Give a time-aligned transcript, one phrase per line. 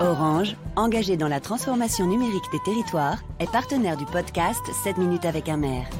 [0.00, 5.48] Orange, engagé dans la transformation numérique des territoires, est partenaire du podcast 7 minutes avec
[5.48, 5.90] un maire.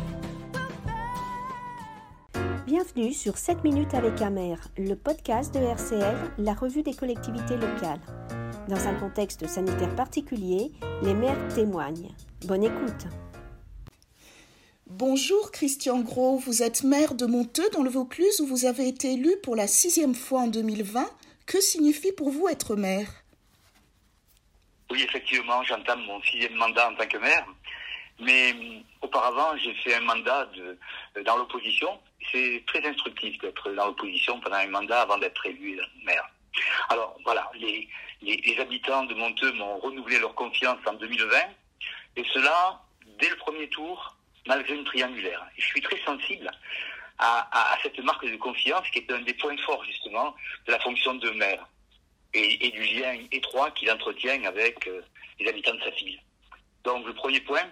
[2.64, 7.56] Bienvenue sur 7 minutes avec un maire, le podcast de RCL, la revue des collectivités
[7.56, 8.00] locales.
[8.68, 10.70] Dans un contexte sanitaire particulier,
[11.02, 12.14] les maires témoignent.
[12.46, 13.08] Bonne écoute.
[14.86, 19.14] Bonjour Christian Gros, vous êtes maire de Monteux dans le Vaucluse où vous avez été
[19.14, 21.04] élu pour la sixième fois en 2020.
[21.46, 23.24] Que signifie pour vous être maire?
[24.90, 27.46] Oui, effectivement, j'entame mon sixième mandat en tant que maire.
[28.20, 30.78] Mais euh, auparavant, j'ai fait un mandat de,
[31.16, 32.00] euh, dans l'opposition.
[32.32, 36.28] C'est très instructif d'être dans l'opposition pendant un mandat avant d'être élu maire.
[36.88, 37.88] Alors voilà, les,
[38.22, 41.36] les, habitants de Monteux m'ont renouvelé leur confiance en 2020,
[42.16, 42.82] et cela
[43.20, 44.16] dès le premier tour,
[44.46, 45.46] malgré une triangulaire.
[45.56, 46.50] Je suis très sensible
[47.18, 50.34] à, à cette marque de confiance qui est un des points forts justement
[50.66, 51.64] de la fonction de maire
[52.34, 55.00] et, du lien étroit qu'il entretient avec euh,
[55.40, 56.20] les habitants de sa ville.
[56.84, 57.66] Donc le premier point,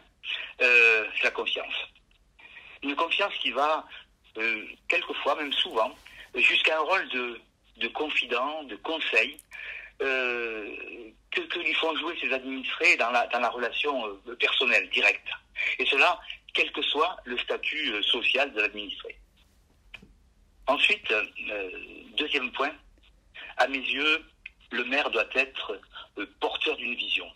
[0.62, 1.74] euh, c'est la confiance.
[2.82, 3.86] Une confiance qui va,
[4.38, 5.94] euh, quelquefois, même souvent,
[6.34, 7.40] jusqu'à un rôle de,
[7.78, 9.38] de confident, de conseil,
[9.98, 15.26] que, que, lui font jouer ses administrés dans la, dans la relation personnelle, directe.
[15.78, 16.20] Et cela,
[16.52, 19.16] quel que soit le statut social de l'administré.
[20.66, 21.14] Ensuite,
[22.18, 22.72] deuxième point,
[23.56, 24.22] à mes yeux,
[24.70, 25.80] le maire doit être
[26.18, 27.30] euh, porteur d'une vision.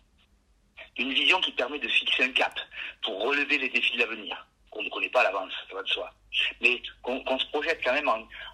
[0.98, 2.58] Une vision qui permet de fixer un cap
[3.02, 5.88] pour relever les défis de l'avenir, qu'on ne connaît pas à l'avance, ça va de
[5.88, 6.12] soi.
[6.60, 8.08] Mais qu'on se projette quand même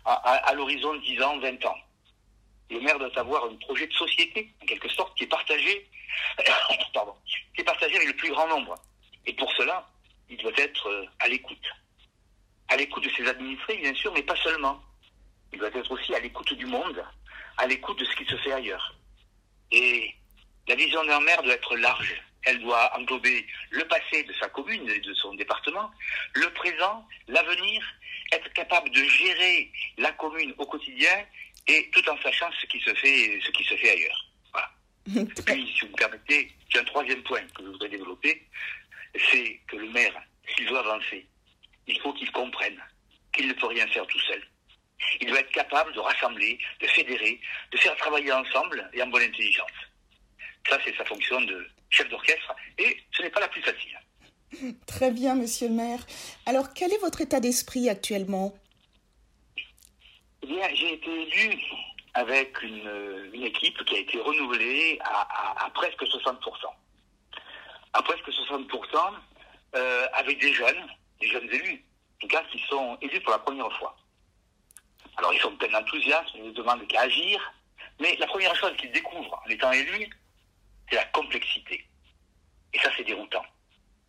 [0.04, 1.76] à, l'horizon de 10 ans, 20 ans.
[2.70, 5.88] Le maire doit avoir un projet de société, en quelque sorte, qui est partagé,
[6.94, 7.14] pardon,
[7.54, 8.74] qui est partagé avec le plus grand nombre.
[9.24, 9.88] Et pour cela,
[10.28, 11.66] il doit être euh, à l'écoute.
[12.68, 14.80] À l'écoute de ses administrés, bien sûr, mais pas seulement.
[15.52, 17.04] Il doit être aussi à l'écoute du monde,
[17.58, 18.94] à l'écoute de ce qui se fait ailleurs.
[19.70, 20.14] Et
[20.68, 22.22] la vision d'un maire doit être large.
[22.42, 25.90] Elle doit englober le passé de sa commune et de son département,
[26.34, 27.82] le présent, l'avenir,
[28.32, 31.24] être capable de gérer la commune au quotidien
[31.66, 34.26] et tout en sachant ce qui se fait, ce qui se fait ailleurs.
[34.52, 34.70] Voilà.
[35.44, 38.46] Puis, si vous me permettez, j'ai un troisième point que je voudrais développer,
[39.30, 40.14] c'est que le maire,
[40.54, 41.26] s'il veut avancer,
[41.86, 42.80] il faut qu'il comprenne
[43.32, 44.42] qu'il ne peut rien faire tout seul.
[45.20, 47.40] Il doit être capable de rassembler, de fédérer,
[47.72, 49.70] de faire travailler ensemble et en bonne intelligence.
[50.68, 53.98] Ça, c'est sa fonction de chef d'orchestre et ce n'est pas la plus facile.
[54.86, 56.00] Très bien, monsieur le maire.
[56.46, 58.54] Alors, quel est votre état d'esprit actuellement?
[60.42, 61.60] Eh bien, j'ai été élu
[62.14, 66.38] avec une, équipe qui a été renouvelée à, presque 60%.
[67.92, 69.14] À presque 60%,
[69.74, 70.86] euh, avec des jeunes,
[71.20, 71.84] des jeunes élus,
[72.16, 73.96] en tout cas qui sont élus pour la première fois.
[75.16, 77.52] Alors ils sont pleins d'enthousiasme, ils ne demandent qu'à agir,
[78.00, 80.10] mais la première chose qu'ils découvrent en étant élus,
[80.88, 81.84] c'est la complexité.
[82.72, 83.44] Et ça, c'est déroutant.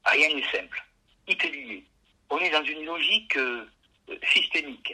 [0.05, 0.83] Rien n'est simple.
[1.25, 1.85] Tout est lié.
[2.29, 3.69] On est dans une logique euh,
[4.33, 4.93] systémique.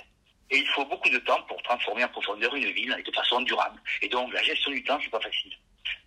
[0.50, 3.42] Et il faut beaucoup de temps pour transformer en profondeur une ville et de façon
[3.42, 3.82] durable.
[4.02, 5.54] Et donc, la gestion du temps, c'est pas facile.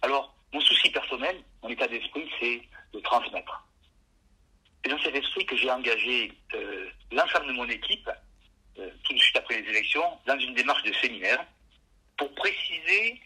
[0.02, 2.62] Alors, mon souci personnel, mon état d'esprit, c'est
[2.92, 3.66] de transmettre.
[4.84, 8.08] C'est dans cet esprit que j'ai engagé euh, l'ensemble de mon équipe
[8.78, 11.44] euh, tout de suite après les élections, dans une démarche de séminaire,
[12.18, 13.20] pour préciser,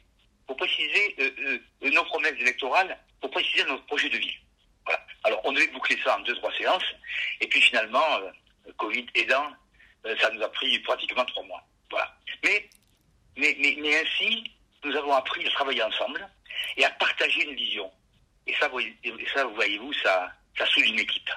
[0.46, 4.36] pour préciser euh, euh, nos promesses électorales, pour préciser notre projet de vie.
[4.84, 5.00] Voilà.
[5.24, 6.84] Alors, on devait boucler ça en deux, trois séances,
[7.40, 8.20] et puis finalement,
[8.76, 9.50] Covid aidant,
[10.20, 11.62] ça nous a pris pratiquement trois mois.
[11.90, 12.14] Voilà.
[12.44, 12.68] Mais,
[13.36, 14.44] mais, mais, ainsi,
[14.84, 16.28] nous avons appris à travailler ensemble
[16.76, 17.90] et à partager une vision.
[18.46, 18.70] Et ça,
[19.04, 21.30] et ça voyez-vous, ça, ça souligne une équipe.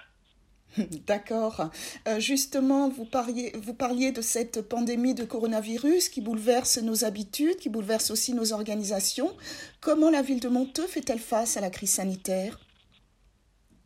[1.07, 1.69] D'accord.
[2.07, 7.57] Euh, justement, vous parliez, vous parliez de cette pandémie de coronavirus qui bouleverse nos habitudes,
[7.57, 9.35] qui bouleverse aussi nos organisations.
[9.81, 12.59] Comment la ville de Monteux fait-elle face à la crise sanitaire?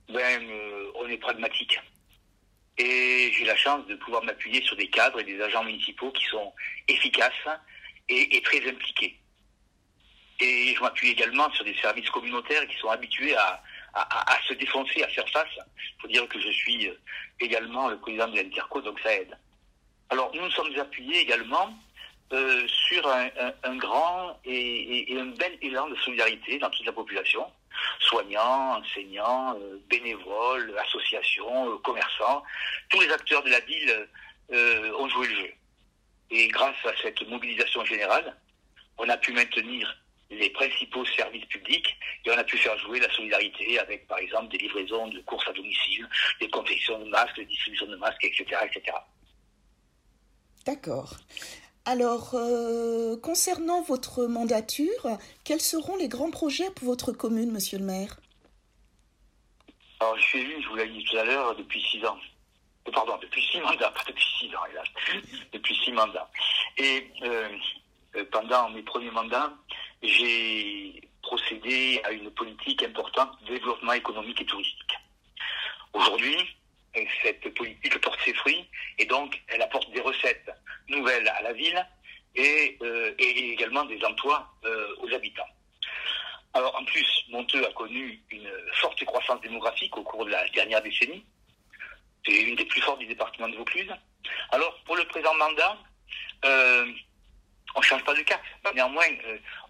[0.09, 1.79] Ben, euh, On est pragmatique.
[2.77, 6.25] Et j'ai la chance de pouvoir m'appuyer sur des cadres et des agents municipaux qui
[6.25, 6.53] sont
[6.87, 7.33] efficaces
[8.07, 9.19] et, et très impliqués.
[10.39, 13.61] Et je m'appuie également sur des services communautaires qui sont habitués à,
[13.97, 15.47] à, se défoncer, à faire face.
[15.57, 16.99] Il faut dire que je suis euh,
[17.39, 19.37] également le président de l'Interco, donc ça aide.
[20.09, 21.73] Alors nous nous sommes appuyés également
[22.33, 27.45] euh, sur un, grand et, un bel élan de solidarité dans toute la population,
[27.99, 32.43] soignants, enseignants, euh, bénévoles, associations, commerçants,
[32.89, 34.07] tous les acteurs de la ville
[34.49, 35.53] ont joué le jeu.
[36.29, 38.33] Et grâce à cette mobilisation générale,
[38.97, 39.93] on a pu maintenir
[40.29, 41.95] les principaux services publics
[42.25, 45.47] et on a pu faire jouer la solidarité avec, par exemple, des livraisons de courses
[45.47, 46.07] à domicile,
[46.39, 48.45] des confections de masques, des distributions de masques, etc.
[48.63, 48.97] etc.
[50.65, 51.13] D'accord.
[51.85, 52.31] Alors,
[53.21, 58.19] concernant votre mandature, quels seront les grands projets pour votre commune, monsieur le maire?
[60.01, 62.17] Alors, je suis élu, je vous l'ai dit tout à l'heure, depuis six ans.
[62.93, 64.87] Pardon, depuis six mandats, pas depuis six ans, hélas.
[65.53, 66.29] depuis six mandats.
[66.77, 67.09] Et
[68.31, 69.53] pendant mes premiers mandats,
[70.01, 74.93] j'ai procédé à une politique importante de développement économique et touristique.
[75.93, 76.37] Aujourd'hui,
[77.21, 78.65] cette politique porte ses fruits
[78.97, 80.49] et donc elle apporte des recettes
[80.89, 81.85] nouvelles à la ville
[82.35, 85.47] et, euh, également des emplois euh, aux habitants.
[86.53, 90.81] Alors en plus, Monteux a connu une forte croissance démographique au cours de la dernière
[90.81, 91.23] décennie.
[92.25, 93.91] C'est une des plus fortes du département de Vaucluse.
[94.51, 95.77] Alors pour le présent mandat,
[96.45, 96.85] euh,
[97.77, 98.41] on ne change pas de cap.
[98.73, 99.05] Néanmoins,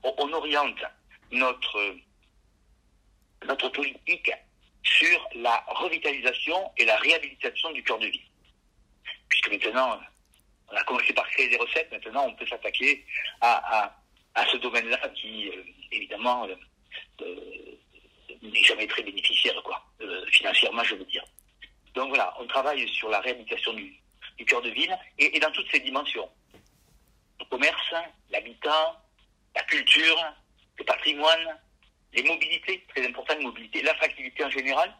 [0.02, 0.82] on, oriente
[1.32, 1.96] notre,
[3.46, 4.32] notre politique
[4.82, 8.30] sur la revitalisation et la réhabilitation du cœur de ville.
[9.28, 10.00] Puisque maintenant,
[10.72, 13.06] on a commencé par créer des recettes, maintenant on peut s'attaquer
[13.42, 13.94] à,
[14.52, 16.56] ce domaine-là qui, euh, évidemment, euh,
[17.22, 17.78] euh,
[18.42, 19.84] n'est jamais très bénéficiaire, quoi,
[20.32, 21.26] financièrement, je veux dire.
[21.94, 24.00] Donc voilà, on travaille sur la réhabilitation du,
[24.46, 26.30] cœur de ville et, dans toutes ses dimensions.
[27.40, 27.94] Le commerce,
[28.30, 29.02] l'habitat,
[29.56, 30.34] la culture,
[30.78, 31.58] le patrimoine,
[32.14, 34.94] les mobilités, très importantes mobilités, l'attractivité en général,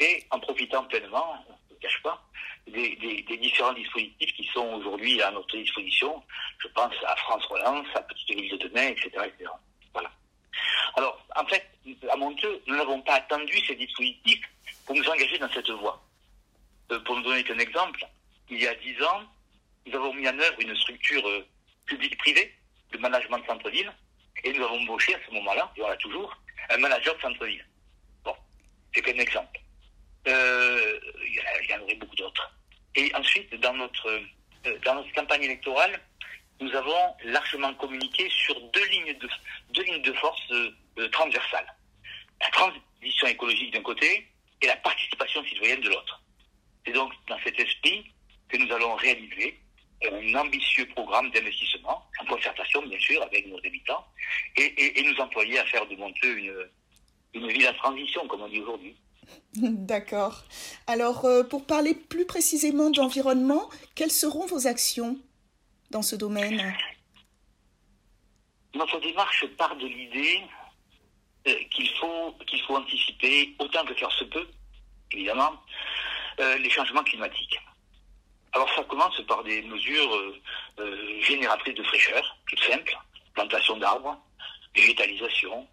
[0.00, 2.22] et en profitant pleinement, je ne cache pas,
[2.66, 6.22] des, différents dispositifs qui sont aujourd'hui à notre disposition.
[6.58, 9.10] Je pense à France Relance, à Petite Ville de Demain, etc..
[9.92, 10.10] Voilà.
[10.96, 11.68] Alors, en fait,
[12.10, 14.42] à Monteux, nous n'avons pas attendu ces dispositifs
[14.86, 16.02] pour nous engager dans cette voie.
[16.90, 18.06] Euh, pour nous donner qu'un exemple,
[18.50, 19.22] il y a dix ans,
[19.86, 21.26] nous avons mis en œuvre une structure
[21.88, 22.54] euh, publique-privée
[22.92, 23.92] de management de centre-ville,
[24.44, 26.36] et nous avons embauché à ce moment-là, et on l'a toujours,
[26.70, 27.66] un manager de centre-ville.
[28.24, 28.34] Bon,
[28.94, 29.60] c'est qu'un exemple.
[30.26, 32.50] Euh, il y en aurait beaucoup d'autres.
[32.94, 36.00] Et ensuite, dans notre, euh, dans notre campagne électorale,
[36.60, 39.28] nous avons largement communiqué sur deux lignes de,
[39.70, 41.72] deux lignes de force euh, transversales.
[42.40, 44.26] La transition écologique d'un côté
[44.60, 46.20] et la participation citoyenne de l'autre.
[46.84, 48.12] C'est donc dans cet esprit
[48.48, 49.60] que nous allons réaliser
[50.04, 54.04] un ambitieux programme d'investissement, en concertation bien sûr avec nos habitants,
[54.56, 56.68] et, nous employer à faire de Monteux une,
[57.34, 58.96] une ville à transition, comme on dit aujourd'hui.
[59.54, 60.44] D'accord.
[60.86, 65.18] Alors, euh, pour parler plus précisément d'environnement, quelles seront vos actions
[65.90, 66.74] dans ce domaine?
[68.74, 70.42] Notre démarche part de l'idée
[71.46, 74.46] euh, qu'il faut, qu'il faut anticiper, autant que faire se peut,
[75.12, 75.52] évidemment,
[76.40, 77.58] euh, les changements climatiques.
[78.58, 80.40] Alors ça commence par des mesures euh,
[80.80, 82.98] euh, génératrices de fraîcheur, toutes simples,
[83.32, 84.20] plantation d'arbres,
[84.74, 85.64] végétalisation,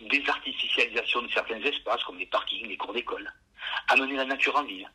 [0.00, 3.30] désartificialisation de certains espaces comme les parkings, les cours d'école,
[3.88, 4.90] amener la nature en ville,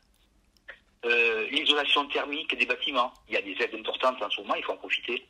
[1.04, 3.14] euh, l'isolation thermique des bâtiments.
[3.28, 5.24] Il y a des aides importantes en ce moment, il faut en profiter.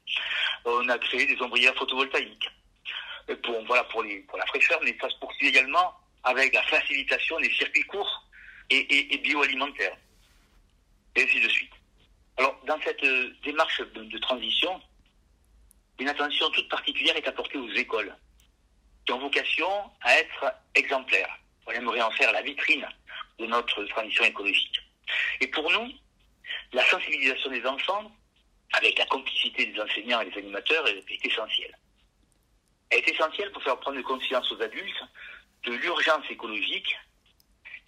[0.65, 2.49] On a créé des ombrières photovoltaïques
[3.43, 5.93] pour, la fraîcheur, mais ça se poursuit également
[6.25, 8.25] avec la facilitation des circuits courts
[8.71, 9.99] et bioalimentaires
[11.17, 11.82] et ainsi de suite.
[12.39, 14.81] Alors, dans cette euh, démarche de, transition,
[15.99, 18.15] une attention toute particulière est apportée aux écoles,
[19.05, 19.69] qui ont vocation
[20.01, 21.39] à être exemplaires.
[21.67, 22.87] On aimerait en faire la vitrine
[23.39, 24.81] de notre transition écologique.
[25.41, 25.93] Et pour nous,
[26.73, 28.11] la sensibilisation des enfants,
[28.73, 31.77] avec la complicité des enseignants et des animateurs, est, est essentielle.
[32.91, 35.05] Elle est essentielle pour faire prendre conscience aux adultes
[35.65, 36.97] de l'urgence écologique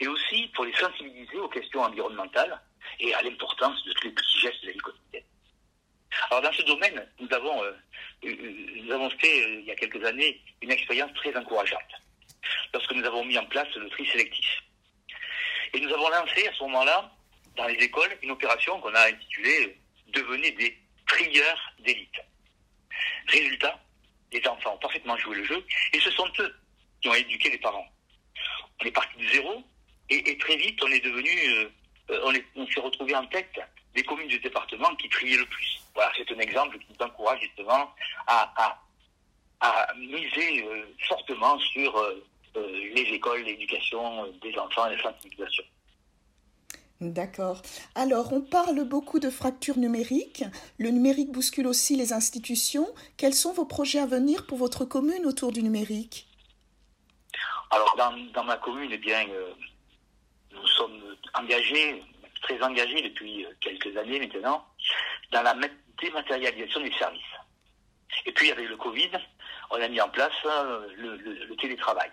[0.01, 2.61] et aussi pour les sensibiliser aux questions environnementales
[3.01, 5.25] et à l'importance de tous les petits gestes de la vie quotidienne.
[6.31, 7.73] Alors dans ce domaine, nous avons, euh,
[8.25, 11.81] euh, nous avons fait euh, il y a quelques années une expérience très encourageante
[12.73, 14.63] lorsque nous avons mis en place le tri sélectif.
[15.73, 17.11] Et nous avons lancé à ce moment-là,
[17.57, 19.77] dans les écoles, une opération qu'on a intitulée
[20.15, 22.21] Devenez des trieurs d'élite.
[23.27, 23.81] Résultat,
[24.33, 26.55] les enfants ont parfaitement joué le jeu et ce sont eux
[27.01, 27.87] qui ont éduqué les parents.
[28.81, 29.65] On est parti de zéro
[30.11, 31.69] et, très vite on est devenu euh,
[32.09, 33.53] on, s'est retrouvé en tête
[33.95, 35.81] des communes du département qui triaient le plus.
[35.95, 37.91] Voilà, c'est un exemple qui nous encourage justement
[38.27, 38.81] à,
[39.97, 42.23] miser euh, fortement sur euh,
[42.55, 45.65] les écoles, l'éducation des enfants, la sensibilisation.
[47.01, 47.61] D'accord.
[47.95, 50.45] Alors, on parle beaucoup de fracture numérique.
[50.79, 52.87] Le numérique bouscule aussi les institutions.
[53.17, 56.29] Quels sont vos projets à venir pour votre commune autour du numérique?
[57.71, 57.97] Alors,
[58.35, 59.27] dans, ma commune, eh bien,
[61.35, 62.03] engagés,
[62.43, 64.67] très engagés depuis quelques années maintenant,
[65.33, 65.55] dans la
[66.00, 67.23] dématérialisation des services.
[68.26, 69.11] Et puis avec le Covid,
[69.71, 72.11] on a mis en place euh, le, télétravail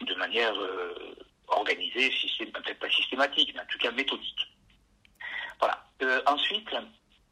[0.00, 1.14] de manière euh,
[1.48, 4.48] organisée, peut-être pas systématique, mais en tout cas méthodique.
[5.58, 5.84] Voilà.
[6.02, 6.70] Euh, ensuite,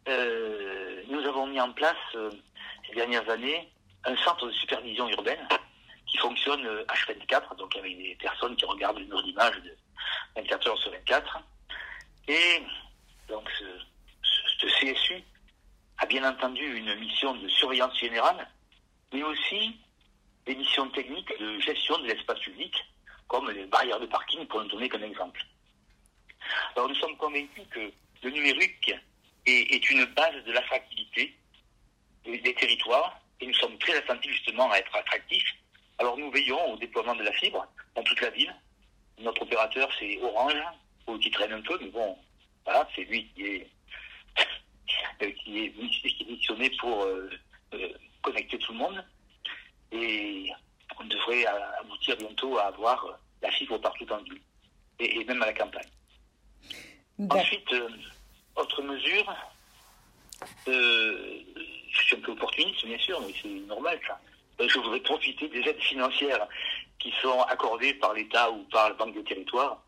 [0.07, 1.97] nous avons mis en place
[2.87, 3.69] ces dernières années
[4.05, 5.47] un centre de supervision urbaine
[6.11, 9.77] qui fonctionne H24, donc avec des personnes qui regardent nos images de
[10.37, 11.39] 24 heures sur 24.
[12.29, 12.63] Et
[13.29, 15.23] donc ce, CSU
[15.99, 18.49] a bien entendu une mission de surveillance générale,
[19.13, 19.77] mais aussi
[20.47, 22.75] des missions techniques de gestion de l'espace public,
[23.29, 25.45] comme les barrières de parking, pour ne donner qu'un exemple.
[26.75, 28.93] Alors nous sommes convaincus que le numérique
[29.47, 31.37] est, une base de l'attractivité
[32.25, 35.55] des territoires, et nous sommes très attentifs justement à être attractifs.
[36.01, 38.55] Alors nous veillons au déploiement de la fibre dans toute la ville.
[39.19, 40.55] Notre opérateur, c'est Orange,
[41.21, 42.17] qui traîne un peu, mais bon,
[42.65, 43.71] voilà, c'est lui qui est,
[45.45, 45.75] qui est,
[46.27, 47.31] missionné pour euh,
[47.75, 47.89] euh,
[48.23, 49.05] connecter tout le monde.
[49.93, 50.51] Et
[50.99, 51.45] on devrait
[51.81, 54.41] aboutir bientôt à avoir la fibre partout en ville,
[55.01, 55.91] et, même à la campagne.
[57.29, 57.91] Ensuite, euh,
[58.57, 59.35] autre mesure,
[60.67, 61.43] je
[61.93, 64.19] suis un peu opportuniste, bien sûr, mais c'est normal ça.
[64.67, 66.47] Je voudrais profiter des aides financières
[66.99, 69.83] qui sont accordées par l'État ou par la Banque des territoires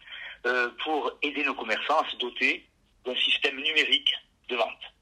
[0.82, 2.66] pour aider nos commerçants à se doter
[3.04, 4.12] d'un système numérique
[4.48, 4.92] de vente.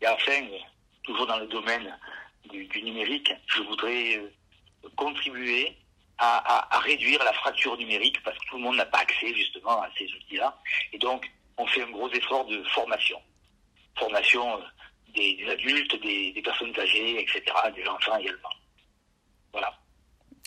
[0.00, 0.42] Et enfin,
[1.04, 1.96] toujours dans le domaine
[2.50, 4.30] du, numérique, je voudrais euh,
[4.96, 5.76] contribuer
[6.18, 9.88] à, réduire la fracture numérique parce que tout le monde n'a pas accès justement à
[9.98, 10.56] ces outils-là.
[10.92, 13.20] Et donc, on fait un gros effort de formation.
[13.98, 14.64] Formation euh,
[15.14, 17.42] des, adultes, des, des, personnes âgées, etc.,
[17.74, 18.48] des enfants également.
[19.52, 19.72] Voilà.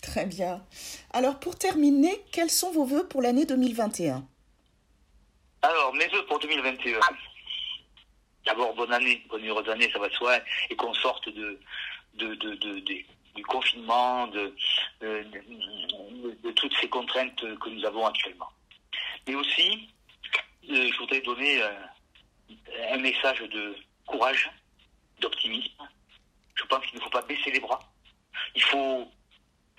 [0.02, 0.66] Très bien.
[1.14, 4.28] Alors, pour terminer, quels sont vos voeux pour l'année 2021
[5.66, 7.00] alors, mes voeux pour 2021.
[8.46, 10.38] D'abord, bonne année, bonne heureuse année, ça va de soi,
[10.70, 11.60] et qu'on sorte de,
[12.14, 14.54] du confinement, de,
[16.56, 18.50] toutes ces contraintes que nous avons actuellement.
[19.28, 19.90] Mais aussi,
[20.70, 21.72] euh, je voudrais donner euh,
[22.92, 24.50] un message de courage,
[25.20, 25.88] d'optimisme.
[26.56, 27.80] Je pense qu'il ne faut pas baisser les bras.
[28.56, 29.12] Il faut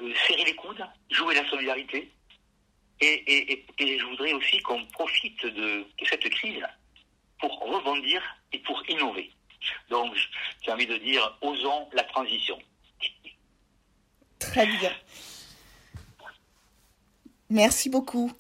[0.00, 2.10] euh, serrer les coudes, jouer la solidarité,
[3.00, 6.62] et, je voudrais aussi qu'on profite de, cette crise
[7.38, 9.30] pour rebondir et pour innover.
[9.90, 10.14] Donc,
[10.62, 12.58] j'ai envie de dire, osons la transition.
[14.38, 14.92] Très bien.
[17.50, 18.32] Merci beaucoup.